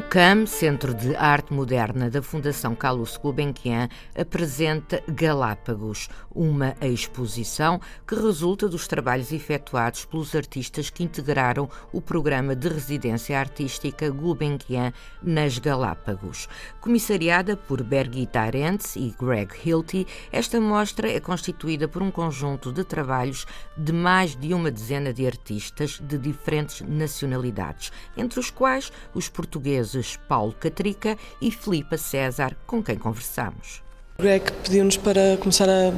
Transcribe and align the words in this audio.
O 0.00 0.02
CAM, 0.02 0.46
Centro 0.46 0.94
de 0.94 1.14
Arte 1.14 1.52
Moderna 1.52 2.08
da 2.08 2.22
Fundação 2.22 2.74
Carlos 2.74 3.18
Gulbenkian, 3.18 3.86
apresenta 4.18 5.02
Galápagos, 5.06 6.08
uma 6.34 6.74
exposição 6.80 7.78
que 8.08 8.14
resulta 8.14 8.66
dos 8.66 8.88
trabalhos 8.88 9.30
efetuados 9.30 10.06
pelos 10.06 10.34
artistas 10.34 10.88
que 10.88 11.04
integraram 11.04 11.68
o 11.92 12.00
programa 12.00 12.56
de 12.56 12.66
residência 12.66 13.38
artística 13.38 14.08
Gulbenkian 14.10 14.90
nas 15.22 15.58
Galápagos. 15.58 16.48
Comissariada 16.80 17.54
por 17.54 17.82
Bergita 17.82 18.40
Arendts 18.40 18.96
e 18.96 19.14
Greg 19.20 19.52
Hilty, 19.62 20.06
esta 20.32 20.58
mostra 20.58 21.10
é 21.10 21.20
constituída 21.20 21.86
por 21.86 22.02
um 22.02 22.10
conjunto 22.10 22.72
de 22.72 22.84
trabalhos 22.84 23.46
de 23.76 23.92
mais 23.92 24.34
de 24.34 24.54
uma 24.54 24.70
dezena 24.70 25.12
de 25.12 25.26
artistas 25.26 26.00
de 26.00 26.16
diferentes 26.16 26.80
nacionalidades, 26.80 27.92
entre 28.16 28.40
os 28.40 28.50
quais 28.50 28.90
os 29.14 29.28
portugueses 29.28 29.89
portugueses 29.90 30.18
Paulo 30.28 30.52
Catrica 30.52 31.16
e 31.40 31.50
Filipa 31.50 31.96
César, 31.96 32.56
com 32.66 32.82
quem 32.82 32.96
conversamos. 32.96 33.82
O 34.18 34.22
Greg 34.22 34.52
pediu-nos 34.64 34.96
para 34.96 35.36
começar 35.38 35.68
a 35.68 35.92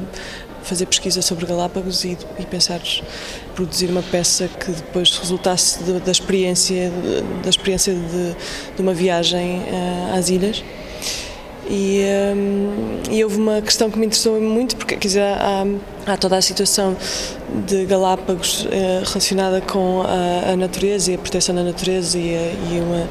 fazer 0.62 0.86
pesquisa 0.86 1.20
sobre 1.20 1.44
Galápagos 1.44 2.04
e, 2.04 2.16
e 2.38 2.46
pensar 2.46 2.80
produzir 3.54 3.90
uma 3.90 4.02
peça 4.02 4.48
que 4.48 4.70
depois 4.70 5.16
resultasse 5.18 5.82
de, 5.82 5.98
da 6.00 6.12
experiência, 6.12 6.90
da 7.42 7.50
experiência 7.50 7.94
de, 7.94 8.36
de 8.76 8.82
uma 8.82 8.94
viagem 8.94 9.58
uh, 9.60 10.16
às 10.16 10.28
ilhas. 10.28 10.62
E, 11.74 12.04
um, 12.36 13.00
e, 13.10 13.24
houve 13.24 13.38
uma 13.38 13.62
questão 13.62 13.90
que 13.90 13.98
me 13.98 14.04
interessou 14.04 14.38
muito, 14.38 14.76
porque 14.76 14.94
quer 14.94 15.08
dizer, 15.08 15.22
há, 15.22 15.64
há 16.06 16.16
toda 16.18 16.36
a 16.36 16.42
situação 16.42 16.94
de 17.66 17.86
Galápagos 17.86 18.66
uh, 18.66 18.68
relacionada 19.06 19.62
com 19.62 20.02
a, 20.02 20.52
a, 20.52 20.56
natureza 20.56 21.10
e 21.10 21.14
a 21.14 21.18
proteção 21.18 21.54
da 21.54 21.62
natureza 21.62 22.18
e, 22.18 22.34
e 22.34 22.78
uma, 22.78 23.08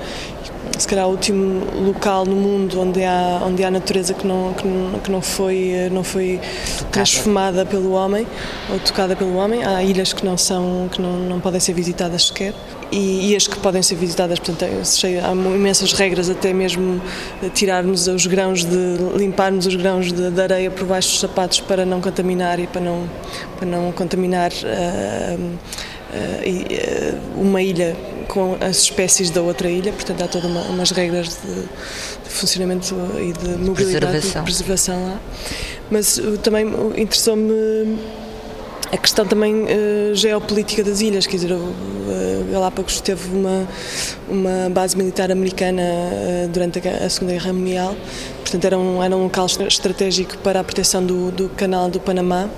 se 0.78 0.88
calhar 0.88 1.08
o 1.08 1.10
último 1.10 1.66
local 1.88 2.24
no 2.24 2.36
mundo 2.36 2.80
onde 2.80 3.04
há 3.04 3.42
onde 3.44 3.64
há 3.64 3.72
natureza 3.72 4.14
que 4.14 4.28
não 4.28 4.54
que 4.54 4.68
não, 4.68 5.00
que 5.00 5.12
não 5.12 5.22
foi 5.22 5.90
não 5.92 6.04
foi 6.04 6.40
transformada 6.92 7.66
pelo 7.66 7.94
homem 7.94 8.28
ou 8.72 8.80
tocada 8.80 9.16
pelo 9.16 9.38
homem. 9.38 9.64
Há 9.64 9.84
ilhas 9.84 10.14
que 10.14 10.24
não 10.24 10.38
são 10.38 10.88
que 10.92 11.02
não, 11.02 11.18
não 11.18 11.40
podem 11.40 11.60
ser 11.60 11.74
visitadas 11.74 12.28
sequer 12.28 12.54
e, 12.92 13.32
e 13.32 13.36
as 13.36 13.48
que 13.48 13.58
podem 13.60 13.82
ser 13.82 13.96
visitadas 13.96 14.40
portanto 14.40 14.66
há 14.66 15.32
imensas 15.32 15.94
regras 15.94 16.30
até 16.30 16.54
mesmo 16.54 17.02
tirarmos 17.54 18.08
os 18.08 18.26
grãos 18.28 18.64
de 18.64 18.98
limparmos 19.16 19.66
os 19.66 19.76
grãos 19.76 20.12
de, 20.12 20.30
de 20.30 20.42
areia 20.42 20.70
por 20.70 20.86
baixo 20.86 21.10
dos 21.10 21.20
sapatos 21.20 21.60
para 21.60 21.86
não 21.86 22.02
contaminar 22.02 22.60
e 22.60 22.68
para 22.68 22.82
não 22.82 23.10
para 23.58 23.66
não 23.68 23.92
contaminar 23.92 24.52
uh, 24.52 25.42
uh, 26.12 27.42
uma 27.42 27.62
ilha 27.62 27.96
com 28.28 28.56
as 28.62 28.84
espécies 28.84 29.30
da 29.30 29.42
outra 29.42 29.70
ilha, 29.70 29.92
portanto 29.92 30.24
há 30.24 30.28
todas 30.28 30.50
uma, 30.50 30.62
umas 30.62 30.92
regras 30.92 31.38
de, 31.44 31.54
de, 31.54 32.30
funcionamento 32.30 32.96
e 33.20 33.34
de 33.34 33.58
mobilidade 33.58 34.06
preservação. 34.06 34.42
e 34.42 34.46
preservação 34.46 35.06
lá. 35.06 35.20
Mas 35.92 36.22
também 36.42 36.66
interessou-me 36.96 38.00
a 38.92 38.98
questão 38.98 39.26
também 39.26 39.64
uh, 39.64 40.14
geopolítica 40.14 40.84
das 40.84 41.00
ilhas, 41.00 41.26
quer 41.26 41.38
dizer, 41.38 41.54
uh, 41.54 42.52
Galápagos 42.52 43.00
teve 43.00 43.34
uma, 43.34 43.68
uma 44.28 44.70
base 44.70 44.98
militar 44.98 45.32
americana 45.32 45.82
uh, 45.82 46.48
durante 46.50 46.86
a, 46.86 47.06
a, 47.06 47.10
Segunda 47.10 47.34
Guerra 47.34 47.54
Mundial, 47.54 47.96
portanto 48.42 48.66
era 48.66 48.78
um, 48.78 49.02
era 49.02 49.16
um 49.16 49.24
local 49.24 49.46
estratégico 49.46 50.38
para 50.40 50.60
a 50.60 50.64
proteção 50.64 51.06
do, 51.06 51.32
do 51.32 51.50
canal 51.50 51.90
do 51.90 52.02
Panamá 52.02 52.50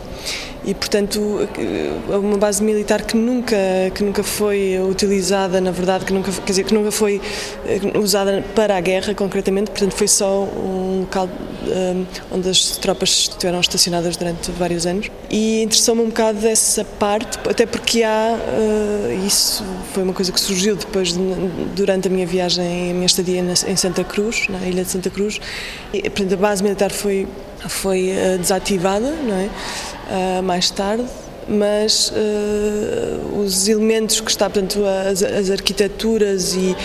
e 0.66 0.74
portanto 0.74 1.48
é 2.10 2.16
uma 2.16 2.38
base 2.38 2.64
militar 2.64 3.02
que 3.04 3.18
nunca 3.18 3.56
que 3.94 4.04
nunca 4.04 4.24
foi 4.24 4.80
utilizada 4.90 5.60
na 5.60 5.72
verdade 5.72 6.06
que 6.06 6.14
nunca 6.14 6.32
quer 6.32 6.52
dizer 6.52 6.64
que 6.64 6.74
nunca 6.74 6.92
foi 6.92 7.22
eh, 7.66 7.98
usada 7.98 8.44
para 8.56 8.78
a 8.78 8.82
guerra 8.82 9.14
concretamente. 9.14 9.72
Portanto 9.72 9.94
foi 9.94 10.08
só 10.08 10.44
um 10.44 11.02
local 11.02 11.28
um, 11.28 12.06
onde 12.32 12.50
as 12.50 12.78
tropas 12.78 13.10
estiveram 13.10 13.60
estacionadas 13.60 14.16
durante 14.16 14.52
vários 14.52 14.86
anos. 14.86 15.10
E 15.30 15.64
interessou-me 15.64 16.02
um 16.02 16.08
bocado 16.08 16.40
dessa 16.40 16.86
parte 16.86 17.40
até 17.50 17.66
porque 17.66 18.04
há 18.04 18.38
uh, 18.38 19.26
isso 19.28 19.64
foi 19.94 20.04
uma 20.04 20.14
coisa 20.14 20.32
que 20.32 20.40
surgiu 20.40 20.76
depois 20.76 21.14
de, 21.14 21.20
durante 21.76 22.08
a 22.08 22.12
minha 22.12 22.26
viagem 22.26 22.92
a 22.92 22.94
minha 22.94 23.06
estadia 23.06 23.44
em 23.68 23.76
Santa 23.76 24.04
Cruz 24.04 24.48
na 24.50 24.60
ilha 24.68 24.84
de 24.84 24.90
Santa 24.90 25.10
Cruz. 25.10 25.40
E, 25.94 26.02
portanto 26.04 26.34
a 26.34 26.38
base 26.38 26.64
militar 26.64 26.92
foi 26.92 27.28
foi 27.68 28.12
desativada 28.40 29.10
não 29.10 29.36
é 29.36 29.50
uh, 30.08 30.42
mais 30.44 30.70
tarde, 30.70 31.06
mas 31.48 32.10
uh, 32.10 33.40
os 33.40 33.68
elementos 33.68 34.20
que 34.20 34.32
está, 34.32 34.50
portanto, 34.50 34.80
as, 34.86 35.22
as 35.24 35.50
arquiteturas 35.50 36.54
e, 36.56 36.76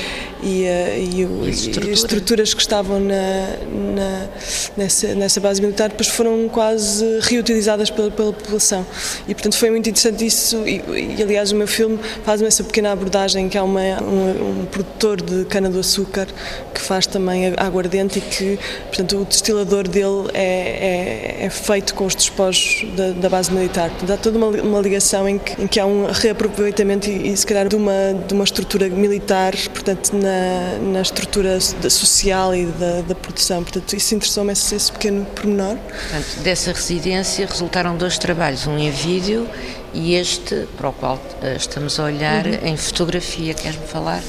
e, 0.43 0.65
uh, 0.65 1.45
e, 1.45 1.47
e 1.47 1.51
estrutura. 1.51 1.93
as 1.93 1.99
estruturas 1.99 2.55
que 2.55 2.61
estavam 2.61 3.01
na, 3.01 3.47
na, 3.95 4.29
nessa, 4.77 5.15
nessa 5.15 5.41
base 5.41 5.61
militar 5.61 5.89
depois 5.89 6.09
foram 6.09 6.49
quase 6.49 7.05
reutilizadas 7.23 7.91
pela, 7.91 8.11
pela 8.11 8.33
população. 8.33 8.87
E, 9.27 9.35
portanto, 9.35 9.57
foi 9.57 9.71
muito 9.71 9.89
interessante 9.89 10.25
isso. 10.25 10.57
E, 10.67 10.83
e 11.19 11.23
aliás, 11.23 11.53
o 11.53 11.57
meu 11.57 11.67
filme 11.67 11.99
faz 12.25 12.43
essa 12.43 12.65
pequena 12.65 12.93
abordagem 12.93 13.49
que 13.49 13.59
há 13.59 13.63
uma, 13.63 13.81
um, 14.03 14.63
um 14.63 14.67
produtor 14.67 15.21
de 15.21 15.45
cana-do-açúcar 15.47 16.27
que 16.75 16.81
faz 16.81 17.07
também 17.07 17.53
aguardente 17.57 18.19
e 18.19 18.23
que, 18.23 18.59
portanto, 18.87 19.19
o 19.21 19.25
destilador 19.25 19.89
dele 19.89 20.31
é, 20.35 21.39
é, 21.43 21.45
é 21.47 21.51
feito 21.51 21.95
com 21.95 22.07
os 22.07 22.15
despojos 22.15 22.87
da, 22.97 23.11
da 23.13 23.29
base 23.29 23.53
militar. 23.53 23.91
Portanto, 23.91 24.13
há 24.13 24.17
toda 24.17 24.39
uma, 24.39 24.48
uma 24.49 24.81
ligação 24.81 25.29
em 25.29 25.39
que, 25.39 25.63
em 25.63 25.67
que 25.67 25.79
há 25.79 25.87
um 25.87 26.07
reaproveitamento 26.11 27.09
e, 27.09 27.33
e, 27.33 27.37
se 27.37 27.47
calhar, 27.47 27.69
de 27.69 27.77
uma, 27.77 27.93
de 28.27 28.35
uma 28.35 28.45
estrutura 28.45 28.89
militar, 28.89 29.55
portanto, 29.73 30.13
na, 30.15 30.79
na 30.93 31.01
estrutura 31.01 31.61
social 31.61 32.55
e 32.55 32.67
da, 32.67 33.03
da 33.03 33.15
produção. 33.15 33.63
Portanto, 33.63 33.95
isso 33.95 34.15
interessou-me, 34.15 34.53
esse, 34.53 34.75
esse 34.75 34.93
pequeno 34.93 35.25
pormenor. 35.27 35.77
Portanto, 35.77 36.43
dessa 36.43 36.73
residência 36.73 37.47
resultaram 37.47 37.97
dois 37.97 38.19
trabalhos, 38.19 38.67
um 38.67 38.79
em 38.79 38.91
vídeo 38.91 39.49
e 39.95 40.15
este, 40.15 40.67
para 40.77 40.89
o 40.89 40.93
qual 40.93 41.21
eh, 41.43 41.57
estamos 41.57 41.99
a 41.99 42.05
olhar, 42.05 42.47
uhum. 42.47 42.59
em 42.63 42.77
fotografia. 42.77 43.55
Queres-me 43.55 43.87
falar? 43.87 44.23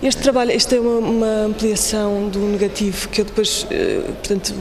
Este 0.00 0.22
trabalho, 0.22 0.52
isto 0.52 0.72
é 0.76 0.78
uma, 0.78 0.98
uma, 0.98 1.46
ampliação 1.46 2.28
do 2.28 2.38
negativo 2.38 3.08
que 3.08 3.20
eu 3.20 3.24
depois, 3.24 3.66
eh, 3.68 4.00
portanto, 4.06 4.54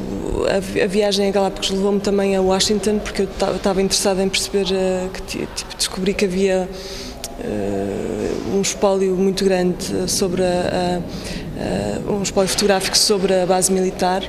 a, 0.49 0.83
a 0.83 0.87
viagem 0.87 1.29
a 1.29 1.31
Galápagos 1.31 1.69
levou-me 1.69 1.99
também 1.99 2.35
a 2.35 2.41
Washington 2.41 2.97
porque 2.97 3.21
eu 3.21 3.29
estava 3.55 3.79
interessada 3.79 4.23
em 4.23 4.29
perceber, 4.29 4.65
uh, 4.65 5.09
que 5.09 5.21
tipo, 5.21 5.75
descobri 5.77 6.15
que 6.15 6.25
havia 6.25 6.67
uh, 6.67 8.57
um 8.57 8.61
espólio 8.61 9.15
muito 9.15 9.45
grande 9.45 10.09
sobre 10.09 10.41
a, 10.41 11.01
a, 12.09 12.11
um 12.11 12.23
espólio 12.23 12.49
fotográfico 12.49 12.97
sobre 12.97 13.39
a 13.39 13.45
base 13.45 13.71
militar 13.71 14.23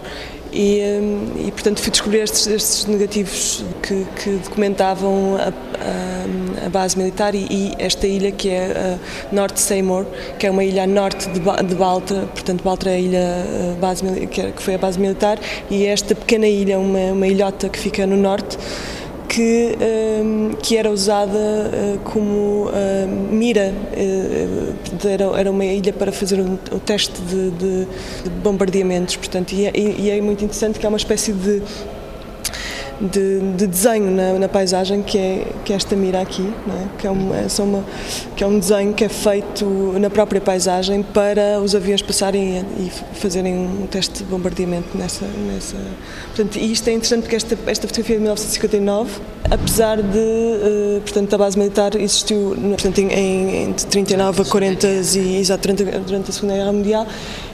e, 0.53 0.81
hum, 1.01 1.47
e, 1.47 1.51
portanto 1.51 1.81
fui 1.81 1.91
descobrir 1.91 2.21
estes, 2.21 2.47
estes 2.47 2.87
negativos 2.87 3.65
que, 3.83 4.07
que 4.23 4.31
documentavam 4.45 5.37
a, 5.37 5.49
a, 5.49 6.67
a, 6.67 6.69
base 6.69 6.97
militar 6.97 7.35
e, 7.35 7.47
e, 7.51 7.75
esta 7.79 8.07
ilha 8.07 8.33
que 8.33 8.49
é 8.49 8.99
Norte 9.31 9.61
Seymour, 9.61 10.07
que 10.39 10.47
é 10.47 10.51
uma 10.51 10.65
ilha 10.65 10.85
a 10.85 10.87
norte 10.87 11.29
de, 11.29 11.41
de 11.41 11.75
Baltra, 11.75 12.23
portanto 12.27 12.63
Baltra 12.63 12.91
é 12.91 12.95
a 12.95 12.99
ilha 12.99 13.47
base, 13.81 14.05
que 14.27 14.63
foi 14.63 14.75
a 14.75 14.79
base 14.79 14.99
militar 14.99 15.39
e 15.71 15.87
esta 15.87 16.15
pequena 16.15 16.47
ilha, 16.47 16.79
uma, 16.79 17.13
uma 17.13 17.27
ilhota 17.27 17.69
que 17.69 17.79
fica 17.79 18.07
no 18.07 18.17
norte, 18.17 18.57
que, 19.29 19.77
um, 20.23 20.51
que 20.63 20.77
era 20.77 20.91
usada 20.91 21.39
uh, 21.39 21.99
como 21.99 22.69
uh, 22.69 22.73
mira, 23.31 23.75
uh, 23.93 25.37
era, 25.37 25.51
uma 25.51 25.65
ilha 25.65 25.93
para 25.93 26.11
fazer 26.11 26.41
o, 26.41 26.59
o 26.75 26.81
teste 26.81 27.21
de, 27.23 27.51
de, 27.51 27.85
de, 28.25 28.31
bombardeamentos, 28.43 29.17
portanto, 29.17 29.53
e 29.53 29.67
é, 29.67 29.73
e 29.77 30.11
é 30.11 30.21
muito 30.21 30.43
interessante 30.43 30.79
que 30.79 30.87
é 30.87 30.89
uma 30.89 30.99
espécie 30.99 31.33
de 31.33 31.63
de, 33.01 33.39
de 33.57 33.67
desenho 33.67 34.11
na, 34.11 34.33
na, 34.33 34.49
paisagem 34.49 35.03
que 35.03 35.17
é, 35.17 35.47
que 35.65 35.73
é 35.73 35.77
esta 35.77 35.95
mira 35.95 36.21
aqui, 36.21 36.53
é? 36.69 36.99
que, 36.99 37.07
é 37.07 37.11
uma, 37.11 37.37
é 37.37 37.63
uma, 37.63 37.85
que 38.39 38.45
é 38.45 38.47
um 38.47 38.61
desenho 38.61 38.95
que 38.95 39.03
é 39.03 39.09
feito 39.09 39.65
na 39.99 40.09
própria 40.09 40.41
paisagem 40.41 41.03
para 41.03 41.61
os 41.61 41.75
aviões 41.75 42.01
passarem 42.01 42.65
e 42.79 42.89
fazerem 43.19 43.53
um 43.53 43.87
teste 43.89 44.19
de 44.19 44.25
bombardeamento 44.31 44.97
nessa. 44.97 45.27
nessa... 45.27 45.77
Portanto, 46.29 46.57
e 46.57 46.71
isto 46.71 46.87
é 46.87 46.93
interessante 46.93 47.23
porque 47.23 47.35
esta, 47.35 47.59
esta 47.67 47.89
fotografia 47.89 48.15
é 48.15 48.19
de 48.19 48.23
1959, 48.23 49.11
apesar 49.51 50.01
de, 50.01 50.19
uh, 50.19 51.01
portanto, 51.01 51.35
a 51.35 51.39
base 51.39 51.59
militar 51.59 51.97
existiu 51.97 52.57
portanto, 52.57 52.99
em, 53.01 53.71
entre 53.71 53.87
39 53.87 54.43
a 54.43 54.45
40 54.45 54.87
e 54.87 55.37
exato, 55.41 55.63
durante, 55.67 55.99
durante 55.99 56.31
a 56.31 56.33
Segunda 56.33 56.55
Guerra 56.55 56.73
Mundial 56.73 57.09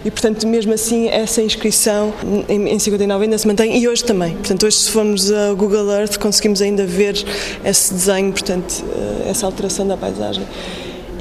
e, 0.04 0.10
portanto, 0.10 0.46
mesmo 0.46 0.75
assim, 0.75 1.08
essa 1.08 1.40
inscrição 1.40 2.12
em, 2.46 2.69
em 2.69 2.78
59 2.78 3.25
ainda 3.25 3.38
se 3.38 3.46
mantém 3.46 3.78
e 3.78 3.88
hoje 3.88 4.04
também. 4.04 4.34
Portanto, 4.34 4.66
hoje, 4.66 4.76
se 4.76 4.90
formos 4.90 5.32
a 5.32 5.54
Google 5.54 5.90
Earth, 5.90 6.19
conseguimos 6.19 6.60
ainda 6.60 6.84
ver 6.84 7.16
esse 7.64 7.94
desenho, 7.94 8.31
portanto, 8.31 8.84
eh, 8.94 9.31
essa 9.31 9.46
alteração 9.46 9.86
da 9.86 9.96
paisagem. 9.96 10.44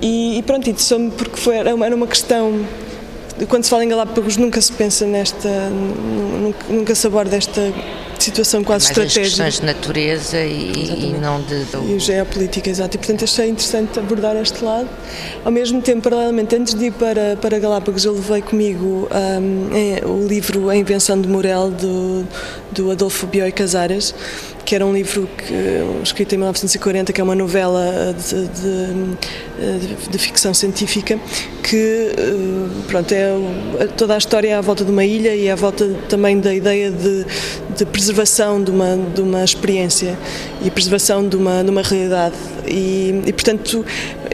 E, 0.04 0.38
e 0.38 0.44
pronto, 0.44 0.70
interessou-me 0.70 1.12
porque 1.12 1.38
foi, 1.38 1.56
era, 1.56 1.74
uma, 1.74 2.08
questão 2.08 2.66
quando 3.48 3.64
se 3.64 3.70
fala 3.70 3.86
em 3.86 3.88
Galápagos 3.88 4.36
nunca 4.36 4.60
se 4.60 4.72
pensa 4.74 5.06
nesta, 5.06 5.70
nunca, 5.70 6.66
nunca 6.70 6.94
se 6.94 7.08
aborda 7.08 7.38
esta 7.38 7.62
situação 8.24 8.64
quase 8.64 8.86
Mais 8.86 8.98
estratégica. 8.98 9.44
questões 9.44 9.60
de 9.60 9.66
natureza 9.66 10.40
e, 10.40 11.10
e 11.10 11.18
não 11.20 11.42
de, 11.42 11.66
de... 11.66 11.96
E 11.96 12.00
geopolítica, 12.00 12.70
exato. 12.70 12.96
E 12.96 12.98
portanto 12.98 13.24
achei 13.24 13.50
interessante 13.50 14.00
abordar 14.00 14.36
este 14.38 14.64
lado. 14.64 14.90
Ao 15.44 15.52
mesmo 15.52 15.82
tempo, 15.82 16.04
paralelamente, 16.04 16.56
antes 16.56 16.74
de 16.74 16.86
ir 16.86 16.94
para, 16.94 17.36
para 17.36 17.60
Galápagos, 17.60 18.06
eu 18.06 18.14
levei 18.14 18.42
comigo 18.42 19.08
um, 19.12 19.70
é, 19.76 20.06
o 20.06 20.26
livro 20.28 20.70
A 20.70 20.76
Invenção 20.76 21.20
de 21.20 21.28
Morel, 21.28 21.72
do, 21.72 22.26
do 22.72 22.92
Adolfo 22.92 23.28
Bioy 23.28 23.52
Casares, 23.52 24.14
que 24.66 24.76
era 24.76 24.86
um 24.86 24.94
livro 24.94 25.28
que, 25.38 25.54
escrito 26.04 26.34
em 26.34 26.38
1940, 26.38 27.12
que 27.12 27.20
é 27.20 27.24
uma 27.24 27.36
novela 27.36 28.16
de, 28.18 28.48
de, 28.48 29.88
de, 29.88 30.10
de 30.10 30.18
ficção 30.18 30.54
científica, 30.54 31.20
que 31.64 32.12
pronto, 32.88 33.12
é 33.12 33.88
toda 33.98 34.16
a 34.16 34.18
história 34.18 34.50
é 34.50 34.54
à 34.54 34.62
volta 34.62 34.86
de 34.86 34.92
uma 34.92 35.04
ilha 35.04 35.36
e 35.36 35.48
é 35.48 35.52
à 35.52 35.56
volta 35.56 35.88
também 36.08 36.40
da 36.40 36.54
ideia 36.54 36.92
de, 36.92 37.26
de 37.78 37.86
preservação 37.86 38.64
de 38.64 38.72
uma, 38.72 38.98
de 38.98 39.22
uma 39.22 39.44
experiência 39.44 40.18
e 40.64 40.70
preservação 40.72 41.28
de 41.28 41.36
uma, 41.36 41.64
de 41.64 41.70
uma 41.70 41.82
realidade. 41.82 42.36
E, 42.68 43.22
e 43.26 43.34
portanto, 43.34 43.86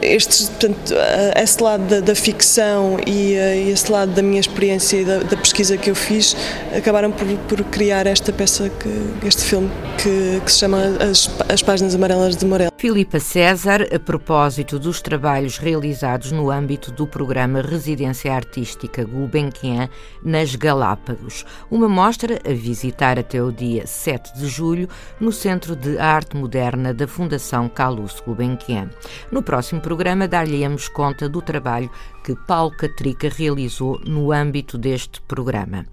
este, 0.02 0.46
portanto, 0.46 0.94
esse 1.36 1.62
lado 1.62 1.84
da, 1.84 2.00
da 2.00 2.14
ficção 2.14 2.98
e, 3.06 3.34
e, 3.34 3.70
esse 3.70 3.90
lado 3.90 4.12
da 4.12 4.22
minha 4.22 4.40
experiência 4.40 4.98
e 4.98 5.04
da, 5.04 5.18
da 5.18 5.36
pesquisa 5.36 5.76
que 5.76 5.90
eu 5.90 5.94
fiz 5.94 6.36
acabaram 6.76 7.10
por, 7.10 7.26
por 7.48 7.64
criar 7.64 8.06
esta 8.06 8.32
peça, 8.32 8.70
que, 8.70 9.26
este 9.26 9.42
filme, 9.42 9.70
que, 10.02 10.40
que 10.44 10.52
se 10.52 10.58
chama 10.58 10.78
As, 11.00 11.30
As 11.48 11.62
Páginas 11.62 11.94
Amarelas 11.94 12.36
de 12.36 12.46
Morel. 12.46 12.69
Filipa 12.80 13.20
César, 13.20 13.86
a 13.94 13.98
propósito 13.98 14.78
dos 14.78 15.02
trabalhos 15.02 15.58
realizados 15.58 16.32
no 16.32 16.50
âmbito 16.50 16.90
do 16.90 17.06
programa 17.06 17.60
Residência 17.60 18.32
Artística 18.32 19.04
Gulbenkian 19.04 19.90
nas 20.24 20.54
Galápagos, 20.54 21.44
uma 21.70 21.86
mostra 21.86 22.40
a 22.42 22.54
visitar 22.54 23.18
até 23.18 23.42
o 23.42 23.52
dia 23.52 23.86
7 23.86 24.34
de 24.34 24.48
julho 24.48 24.88
no 25.20 25.30
Centro 25.30 25.76
de 25.76 25.98
Arte 25.98 26.34
Moderna 26.34 26.94
da 26.94 27.06
Fundação 27.06 27.68
Calouste 27.68 28.22
Gulbenkian. 28.22 28.88
No 29.30 29.42
próximo 29.42 29.82
programa 29.82 30.26
dar-lhe-emos 30.26 30.88
conta 30.88 31.28
do 31.28 31.42
trabalho 31.42 31.90
que 32.24 32.34
Paulo 32.34 32.74
Catrica 32.74 33.28
realizou 33.28 34.00
no 34.06 34.32
âmbito 34.32 34.78
deste 34.78 35.20
programa. 35.20 35.84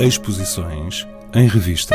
Exposições 0.00 1.06
em 1.36 1.46
revista. 1.48 1.94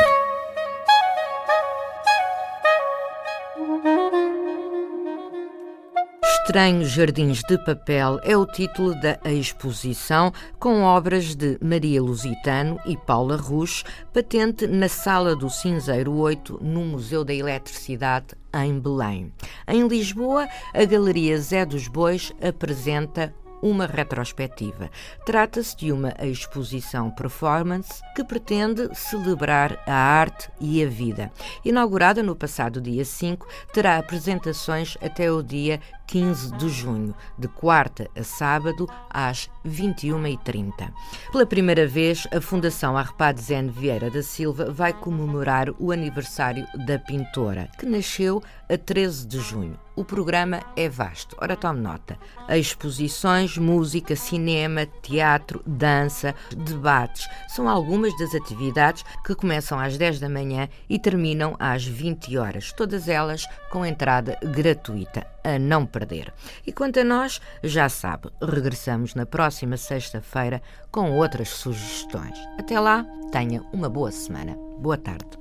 Estranhos 6.43 6.91
Jardins 6.91 7.41
de 7.49 7.57
Papel 7.65 8.19
é 8.23 8.37
o 8.37 8.45
título 8.45 8.93
da 9.01 9.17
exposição 9.25 10.31
com 10.59 10.83
obras 10.83 11.33
de 11.33 11.57
Maria 11.59 12.03
Lusitano 12.03 12.77
e 12.85 12.95
Paula 12.95 13.35
Rusch, 13.35 13.83
patente 14.13 14.67
na 14.67 14.87
Sala 14.87 15.35
do 15.35 15.49
Cinzeiro 15.49 16.13
8, 16.13 16.59
no 16.61 16.81
Museu 16.81 17.23
da 17.23 17.33
Eletricidade, 17.33 18.35
em 18.53 18.79
Belém. 18.79 19.33
Em 19.67 19.87
Lisboa, 19.87 20.47
a 20.71 20.85
Galeria 20.85 21.39
Zé 21.39 21.65
dos 21.65 21.87
Bois 21.87 22.31
apresenta 22.39 23.33
uma 23.61 23.85
retrospectiva. 23.85 24.89
Trata-se 25.25 25.75
de 25.77 25.91
uma 25.91 26.13
exposição 26.21 27.11
performance 27.11 28.01
que 28.15 28.23
pretende 28.23 28.89
celebrar 28.93 29.81
a 29.87 29.93
arte 29.93 30.49
e 30.59 30.83
a 30.83 30.87
vida. 30.87 31.31
Inaugurada 31.63 32.23
no 32.23 32.35
passado 32.35 32.81
dia 32.81 33.05
5, 33.05 33.47
terá 33.73 33.97
apresentações 33.97 34.97
até 35.01 35.31
o 35.31 35.43
dia 35.43 35.79
15 36.11 36.57
de 36.57 36.67
junho, 36.67 37.15
de 37.37 37.47
quarta 37.47 38.09
a 38.17 38.21
sábado, 38.21 38.85
às 39.09 39.49
21h30. 39.65 40.91
Pela 41.31 41.45
primeira 41.45 41.87
vez, 41.87 42.27
a 42.33 42.41
Fundação 42.41 42.97
Arpad 42.97 43.39
Zen 43.39 43.69
Vieira 43.69 44.09
da 44.09 44.21
Silva 44.21 44.69
vai 44.69 44.91
comemorar 44.91 45.69
o 45.79 45.89
aniversário 45.89 46.67
da 46.85 46.99
pintora, 46.99 47.69
que 47.79 47.85
nasceu 47.85 48.43
a 48.71 48.77
13 48.77 49.27
de 49.27 49.39
junho. 49.39 49.77
O 49.95 50.05
programa 50.05 50.61
é 50.77 50.87
vasto. 50.87 51.35
Ora, 51.41 51.57
tome 51.57 51.81
nota. 51.81 52.17
Exposições, 52.49 53.57
música, 53.57 54.15
cinema, 54.15 54.85
teatro, 55.01 55.61
dança, 55.67 56.33
debates 56.55 57.27
são 57.49 57.67
algumas 57.67 58.17
das 58.17 58.33
atividades 58.33 59.03
que 59.25 59.35
começam 59.35 59.77
às 59.77 59.97
10 59.97 60.21
da 60.21 60.29
manhã 60.29 60.69
e 60.89 60.97
terminam 60.97 61.55
às 61.59 61.85
20 61.85 62.37
horas, 62.37 62.71
todas 62.71 63.09
elas 63.09 63.45
com 63.69 63.85
entrada 63.85 64.37
gratuita, 64.41 65.27
a 65.43 65.59
não 65.59 65.85
perder. 65.85 66.33
E 66.65 66.71
quanto 66.71 67.01
a 67.01 67.03
nós, 67.03 67.41
já 67.61 67.89
sabe, 67.89 68.29
regressamos 68.41 69.13
na 69.13 69.25
próxima 69.25 69.75
sexta-feira 69.75 70.61
com 70.89 71.11
outras 71.11 71.49
sugestões. 71.49 72.37
Até 72.57 72.79
lá, 72.79 73.05
tenha 73.31 73.61
uma 73.73 73.89
boa 73.89 74.11
semana. 74.11 74.55
Boa 74.79 74.97
tarde. 74.97 75.40